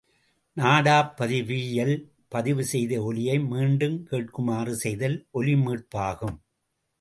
நாடாப் 0.57 1.11
பதிவியில் 1.17 1.93
பதிவு 2.27 2.63
செய்த 2.63 3.01
ஒலியை 3.01 3.39
மீண்டும் 3.39 4.07
கேட்குமாறு 4.11 4.73
செய்தல் 4.83 5.17
ஒலிமீட்பாகும். 5.33 6.37